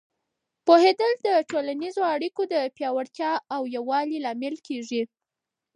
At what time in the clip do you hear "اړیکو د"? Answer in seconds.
2.13-2.55